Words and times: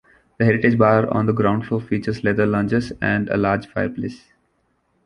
The 0.39 0.45
Heritage 0.45 0.79
Bar 0.79 1.13
on 1.13 1.27
the 1.27 1.31
ground 1.31 1.67
floor 1.67 1.79
features 1.79 2.23
leather 2.23 2.47
lounges 2.47 2.91
and 3.01 3.29
a 3.29 3.37
large 3.37 3.67
fireplace. 3.67 4.33